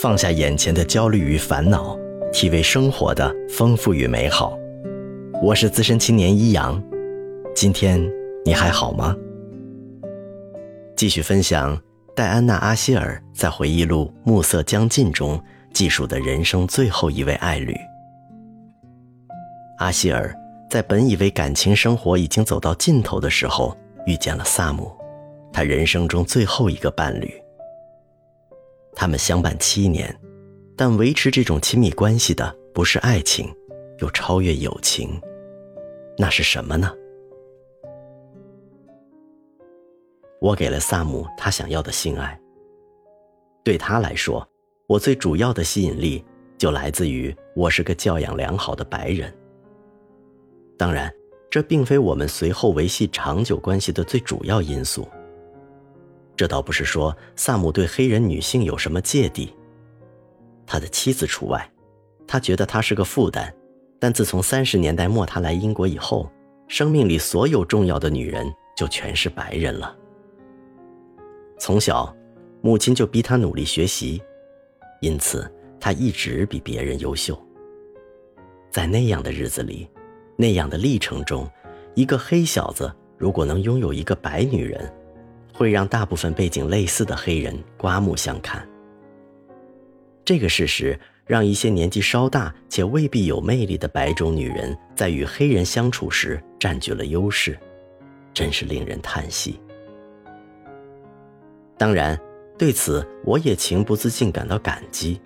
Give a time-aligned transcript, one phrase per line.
[0.00, 1.94] 放下眼前的焦虑与烦恼，
[2.32, 4.58] 体味生活的丰富与美好。
[5.42, 6.82] 我是资深青年一阳，
[7.54, 8.02] 今天
[8.42, 9.14] 你还好吗？
[10.96, 11.78] 继续分享
[12.16, 15.38] 戴安娜·阿希尔在回忆录《暮色将近》中
[15.74, 17.76] 记述的人生最后一位爱侣。
[19.80, 20.34] 阿希尔
[20.70, 23.76] 在本以为感情生活已经走到尽头的时候，
[24.06, 24.90] 遇见了萨姆，
[25.52, 27.30] 他人生中最后一个伴侣。
[28.94, 30.14] 他们相伴七年，
[30.76, 33.52] 但维持这种亲密关系的不是爱情，
[33.98, 35.20] 又超越友情，
[36.18, 36.92] 那是什么呢？
[40.40, 42.38] 我给了萨姆他想要的性爱。
[43.62, 44.46] 对他来说，
[44.86, 46.24] 我最主要的吸引力
[46.56, 49.32] 就来自于我是个教养良好的白人。
[50.78, 51.12] 当然，
[51.50, 55.06] 这并非我们随后维系长久关系的最主要因素。
[56.40, 59.54] 这倒不是说萨姆对黑人女性有什么芥蒂，
[60.64, 61.70] 他的妻子除外，
[62.26, 63.54] 他觉得她是个负担。
[63.98, 66.32] 但自从三十年代末他来英国以后，
[66.66, 69.94] 生命里所有重要的女人就全是白人了。
[71.58, 72.10] 从小，
[72.62, 74.22] 母亲就逼他努力学习，
[75.02, 75.46] 因此
[75.78, 77.38] 他一直比别人优秀。
[78.70, 79.86] 在那样的日子里，
[80.38, 81.46] 那样的历程中，
[81.94, 84.90] 一个黑小子如果能拥有一个白女人。
[85.60, 88.66] 会让大部分背景类似的黑人刮目相看。
[90.24, 97.58] 这个事实让一些年纪稍大且未必有魅力的白种女人在与黑人相处时占据了优势，
[98.32, 99.60] 真是令人叹息。
[101.76, 102.18] 当然，
[102.56, 105.20] 对此我也情不自禁感到感激。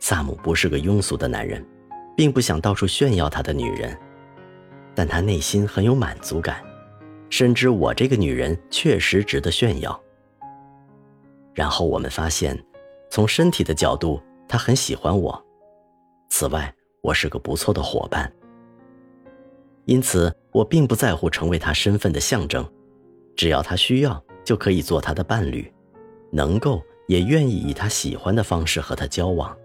[0.00, 1.62] 萨姆不是个庸俗的男人，
[2.16, 3.94] 并不想到处炫耀他的女人，
[4.94, 6.64] 但他内心很有满足感。
[7.32, 9.98] 深知我这个女人确实值得炫耀。
[11.54, 12.62] 然后我们发现，
[13.08, 15.42] 从身体的角度，她很喜欢我。
[16.28, 18.30] 此外，我是个不错的伙伴。
[19.86, 22.70] 因此，我并不在乎成为她身份的象征，
[23.34, 25.72] 只要她需要，就可以做她的伴侣，
[26.30, 29.56] 能够也愿意以她喜欢的方式和她交往。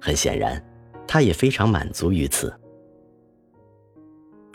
[0.00, 0.64] 很显然，
[1.06, 2.50] 她也非常满足于此。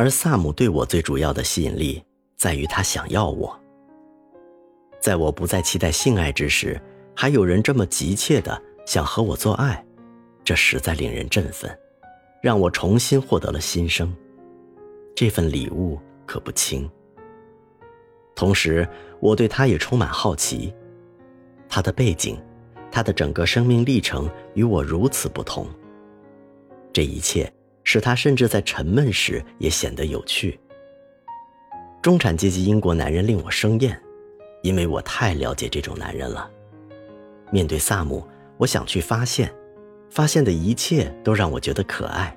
[0.02, 2.04] 而萨姆对我最主要的吸引力
[2.36, 3.56] 在于他想要我。
[5.00, 6.82] 在我不再期待性爱之时，
[7.16, 9.86] 还有人这么急切的想和我做爱，
[10.44, 11.70] 这实在令人振奋，
[12.42, 14.12] 让我重新获得了新生。
[15.16, 16.90] 这份礼物可不轻。
[18.34, 20.74] 同时，我对他也充满好奇，
[21.70, 22.42] 他的背景，
[22.92, 25.68] 他的整个生命历程与我如此不同。
[26.92, 27.54] 这一切。
[27.84, 30.60] 使他甚至在沉闷时也显得有趣。
[32.02, 34.02] 中产阶级英国男人令我生厌，
[34.64, 36.50] 因为我太了解这种男人了。
[37.52, 38.26] 面对萨姆，
[38.58, 39.54] 我想去发现，
[40.10, 42.36] 发现的一切都让我觉得可爱，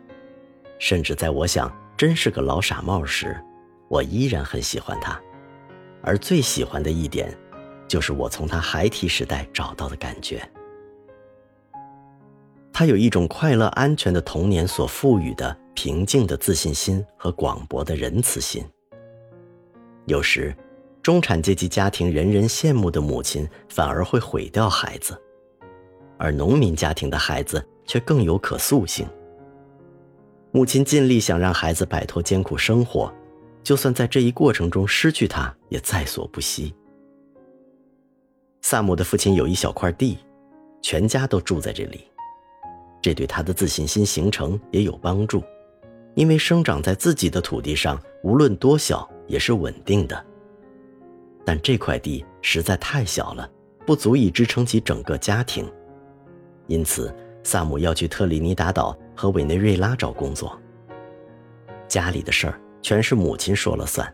[0.78, 3.40] 甚至在我想真是个老傻帽时，
[3.88, 5.18] 我依然很喜欢他。
[6.02, 7.34] 而最喜欢的一点，
[7.88, 10.46] 就是我从他孩提时代找到的感觉。
[12.76, 18.64] 他有一种快乐、安全的童年所赋予的平静的自信心和广博的仁慈心。
[20.06, 20.52] 有时，
[21.00, 25.16] 中产阶级家庭人人羡慕的母亲反而会毁掉孩子，
[26.18, 29.06] 而农民家庭的孩子却更有可塑性。
[30.50, 33.12] 母亲尽力想让孩子摆脱艰苦生活，
[33.62, 36.74] 就算在这一过程中失去他，也在所不惜。
[38.62, 40.18] 萨姆的父亲有一小块地，
[40.82, 42.04] 全家都住在这里。
[43.04, 45.44] 这对他的自信心形成也有帮助，
[46.14, 50.24] 因为生长在自己的土地上，无论多小也是稳定的。
[51.44, 53.46] 但这块地实在太小了，
[53.84, 55.70] 不足以支撑起整个家庭，
[56.66, 60.58] 因此萨姆要去特立尼达岛和委内瑞拉找工作。
[61.86, 64.10] 家里的事儿全是母亲说了算，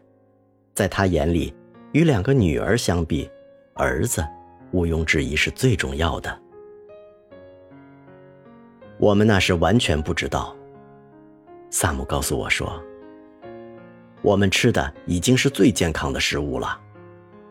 [0.75, 1.55] 在他眼里，
[1.93, 3.31] 与两个女儿相比，
[3.75, 4.27] 儿子
[4.73, 6.43] 毋庸置疑是最重要的。
[9.01, 10.55] 我们那时完全不知道。
[11.71, 12.79] 萨姆告诉我说
[14.21, 16.79] ：“我们吃的已经是最健康的食物了，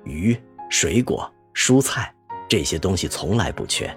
[0.04, 0.38] 鱼、
[0.70, 2.14] 水果、蔬菜
[2.48, 3.92] 这些东西从来不缺。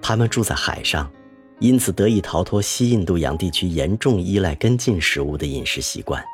[0.00, 1.10] 他们住在海上，
[1.58, 6.24] 因此得以逃脱西印度洋地区严重依赖跟进食物的饮食习惯。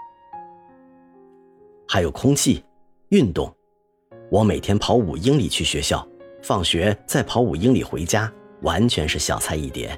[1.89, 2.65] 还有空气、
[3.09, 3.53] 运动，
[4.31, 6.07] 我每天跑五英里去学校，
[6.41, 8.33] 放学再跑五英里回家。”
[8.64, 9.96] 完全是小菜一碟，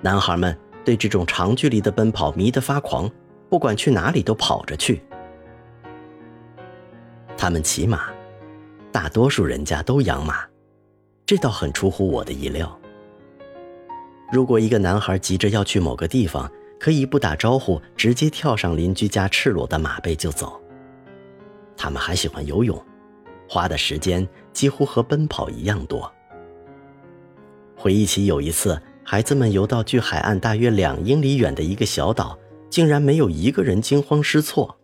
[0.00, 3.08] 男孩们对这种长距离的奔跑迷得发狂，
[3.48, 5.02] 不管去哪里都跑着去。
[7.36, 8.08] 他们骑马，
[8.90, 10.44] 大多数人家都养马，
[11.26, 12.76] 这倒很出乎我的意料。
[14.32, 16.50] 如果一个男孩急着要去某个地方，
[16.80, 20.60] 可以不打招呼，直接跳上邻居家赤裸的马背就走。
[21.76, 22.82] 他们还喜欢游泳，
[23.48, 26.10] 花的时间几乎和奔跑一样多。
[27.76, 32.36] 回忆起有一次，孩子们游到距海岸大约两英里远的一个小岛，
[32.70, 34.74] 竟然没有一个人惊慌失措，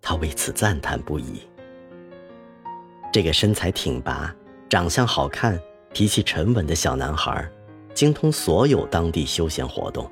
[0.00, 1.42] 他为此赞叹不已。
[3.12, 4.34] 这个身材挺拔、
[4.68, 5.60] 长相好看、
[5.92, 7.46] 脾气沉稳的小男孩，
[7.92, 10.10] 精通所有当地休闲活动。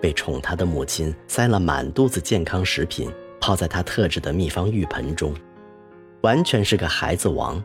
[0.00, 5.34] 被宠他的母亲塞了满肚子健康食品，泡在他特制的秘方浴盆中，
[6.22, 7.62] 完全是个孩子王。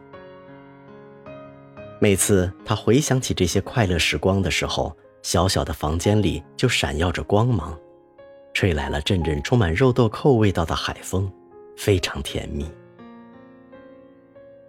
[2.04, 7.80] 每次他回想起这些快乐时光的时候，小小的房间里就闪耀着光芒，
[8.56, 11.32] 吹来了阵阵充满肉豆蔻味道的海风，
[11.78, 12.68] 非常甜蜜。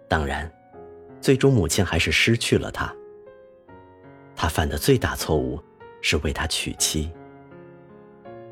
[0.07, 0.47] 当然，
[1.19, 2.93] 最终母亲还是失去了他。
[4.35, 5.59] 他犯的最大错误
[6.01, 7.09] 是为他娶妻。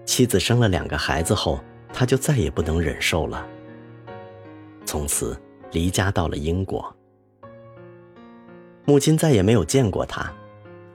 [0.05, 1.63] 妻子生了两个孩子后，
[1.93, 3.47] 他就再也不能忍受了。
[4.87, 5.39] 从此
[5.71, 6.91] 离家到了英国。
[8.85, 10.31] 母亲再也没有见过他，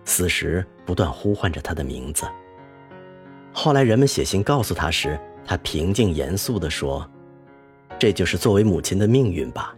[0.04, 2.26] 死时不断呼唤着他的名字。
[3.52, 7.08] 后来人们写信告诉他时，他平静严肃地说
[7.98, 9.74] ：“这就是作为母亲的命运吧。”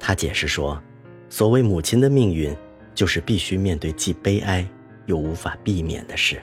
[0.00, 0.82] 他解释说
[1.28, 2.56] ：“所谓母亲的命运，
[2.94, 4.66] 就是必须面对既悲哀
[5.06, 6.42] 又无法避免的事。”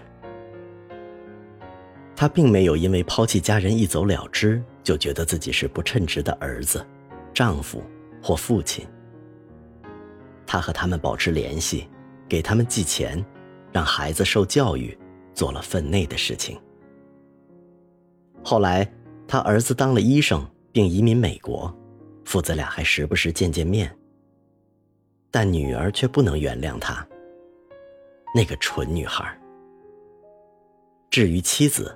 [2.15, 6.85] 他并没有因为抛弃家人一走了之，就觉得自己是不称职的儿子、
[7.33, 7.83] 丈夫
[8.21, 8.85] 或父亲。
[10.51, 11.87] 他和他们保持联系，
[12.27, 13.23] 给他们寄钱，
[13.71, 14.97] 让孩子受教育，
[15.31, 16.59] 做了分内的事情。
[18.43, 18.91] 后来，
[19.27, 21.71] 他儿子当了医生，并移民美国，
[22.25, 23.95] 父子俩还时不时见见面。
[25.29, 27.07] 但女儿却不能原谅他，
[28.33, 29.39] 那个蠢女孩。
[31.11, 31.95] 至于妻子，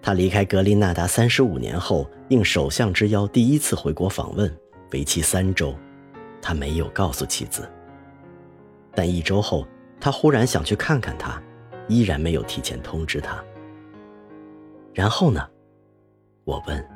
[0.00, 4.56] 他离开格林纳达三十五年后，应首相之邀，第一次回国访问，
[4.92, 5.76] 为期三周。
[6.42, 7.66] 他没有告诉妻子。
[8.94, 9.66] 但一周后，
[9.98, 11.40] 他忽然想去看看她，
[11.88, 13.42] 依然没有提前通知他。
[14.92, 15.48] 然后呢？
[16.44, 16.88] 我问。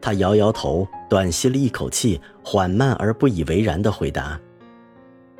[0.00, 4.40] 他摇摇头，短吸了一口气，缓慢而不以为然地回答：“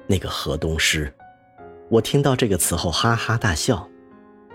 [0.06, 1.12] 那个河东狮。”
[1.90, 3.88] 我听到这个词后哈哈大笑，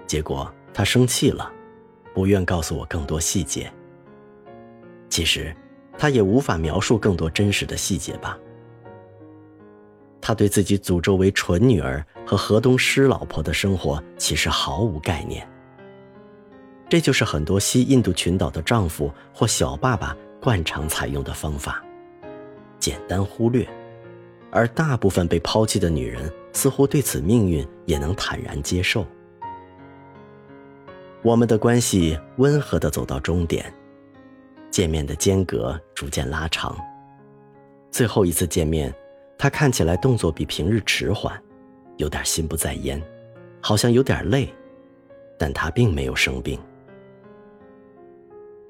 [0.05, 0.49] 结果。
[0.73, 1.51] 他生气了，
[2.13, 3.67] 不愿告诉我更多细节。
[5.09, 5.55] 其实，
[5.97, 8.37] 他也无法描述更多真实的细节吧。
[10.21, 15.47] 他对自己诅咒为蠢女儿和河东狮老婆的生活其实毫无概念。
[16.89, 21.83] 这就是很多西印度群岛的丈夫或小爸爸惯常采用的方法：
[22.79, 23.67] 简单忽略。
[24.49, 29.05] 而大部分被抛弃的女人似乎对此命运也能坦然接受。
[31.21, 33.71] 我们的关系温和地走到终点，
[34.77, 36.77] 见面的间隔逐渐拉长。
[37.89, 38.93] 最后一次见面，
[39.35, 41.35] 他看起来动作比平日迟缓，
[41.95, 43.01] 有点心不在焉，
[43.59, 44.53] 好像有点累，
[45.35, 46.59] 但他并没有生病。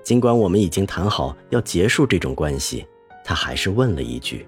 [0.02, 2.88] 尽管我们已经谈好要结束这种关系，
[3.22, 4.48] 他还是问了一句：“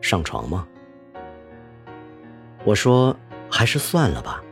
[0.00, 0.66] 上床吗？”
[2.64, 3.14] 我说
[3.52, 4.42] ：“还是算了吧。”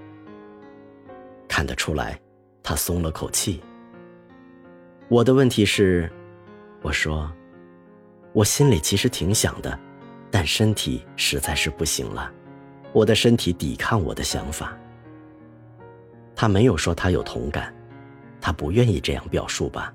[1.49, 2.21] 看得出来。
[2.62, 3.62] 他松了口气。
[5.09, 6.12] 我的问题是，
[6.81, 7.31] 我说，
[8.33, 9.79] 我心里其实挺想的，
[10.31, 12.31] 但身体实在是不行了，
[12.93, 14.77] 我的身体抵抗我的想法。
[16.37, 17.75] 他没有说他有同感，
[18.41, 19.93] 他不愿意这样表述吧？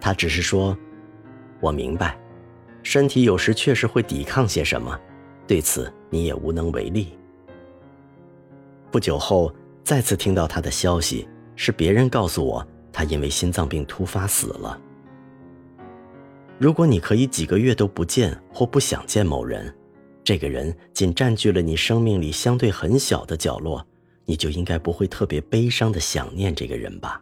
[0.00, 0.76] 他只是说，
[1.60, 2.18] 我明白，
[2.82, 4.98] 身体有时确实会抵抗些什么，
[5.46, 7.16] 对此你也无能为力。
[8.90, 11.28] 不久后，再次听到他的消息。
[11.56, 14.80] 是别人告诉我，他因为心脏病突发死了。
[16.58, 19.74] 如果你可以几个月都不见或不想见某人，
[20.22, 23.84] 这个人仅占据了你生命里相对很小的角落，
[24.24, 27.20] 你就应该不会特别悲伤的想念这个人吧。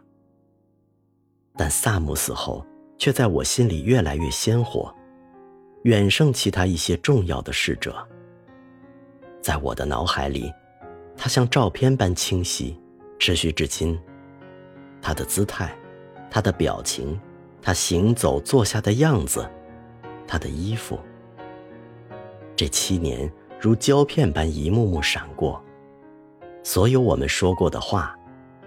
[1.55, 2.65] 但萨姆死后，
[2.97, 4.93] 却在我心里越来越鲜活，
[5.83, 7.95] 远胜其他一些重要的逝者。
[9.41, 10.51] 在我的脑海里，
[11.17, 12.79] 他像照片般清晰，
[13.19, 13.99] 持续至今。
[15.01, 15.75] 他的姿态，
[16.31, 17.19] 他的表情，
[17.63, 19.49] 他行走坐下的样子，
[20.27, 20.99] 他的衣服。
[22.55, 25.63] 这七年如胶片般一幕幕闪过，
[26.61, 28.15] 所有我们说过的话，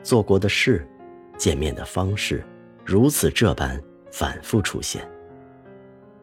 [0.03, 0.89] 做过的事，
[1.37, 2.43] 见面的方式，
[2.85, 5.07] 如此这般反复出现。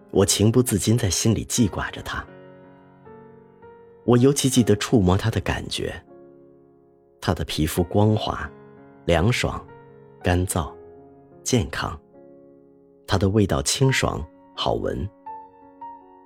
[0.09, 2.25] 我情不自禁在心里记挂着他，
[4.03, 5.93] 我尤其记得触摸他的感觉。
[7.21, 8.49] 他的皮肤光滑、
[9.05, 9.65] 凉爽、
[10.21, 10.73] 干燥、
[11.43, 11.97] 健康。
[13.07, 15.07] 它的味道清爽好闻。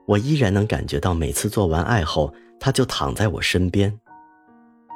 [0.06, 4.00] 我依然能感觉到，每次做完爱后，它就躺在我身边。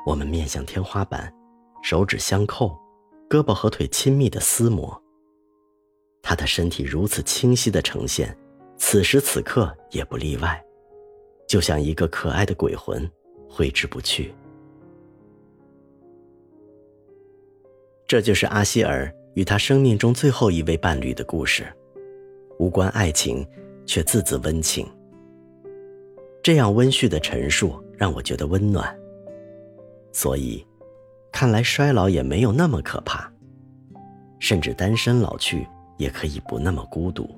[0.05, 1.33] 我们面向天花板，
[1.83, 2.75] 手指相扣，
[3.29, 5.01] 胳膊和腿亲密的厮磨。
[6.23, 8.35] 他的身体如此清晰的呈现，
[8.77, 10.63] 此时此刻也不例外，
[11.47, 13.09] 就像一个可爱的鬼魂，
[13.50, 14.33] 挥之不去。
[18.07, 21.65] 这就是阿希尔与他生命中最后一位伴侣的故事，
[22.59, 23.47] 无关爱情，
[23.85, 24.88] 却字字温情。
[26.43, 28.97] 这样温煦的陈述让我觉得温暖。
[30.11, 30.65] 所以，
[31.31, 33.31] 看来衰老也没有那么可怕，
[34.39, 35.67] 甚至单身老去。
[35.97, 37.29] 也可以不那么孤独，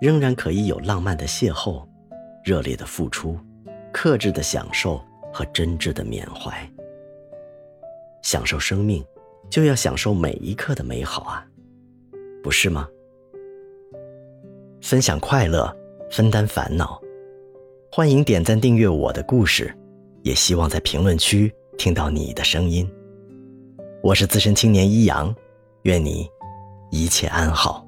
[0.00, 1.86] 仍然可以有浪漫的邂逅、
[2.42, 3.38] 热烈的付出、
[3.92, 6.66] 克制的享受和真挚的缅怀。
[8.22, 9.04] 享受生命，
[9.52, 11.46] 就要享受每一刻的美好啊，
[12.42, 12.88] 不是吗？
[14.80, 15.70] 分享快乐，
[16.10, 16.98] 分担烦恼，
[17.90, 19.70] 欢迎点赞订阅我的故事，
[20.22, 22.90] 也希望在评论区听到你的声音。
[24.02, 25.32] 我是资深青年一阳，
[25.82, 26.26] 愿你。
[26.90, 27.86] 一切安好。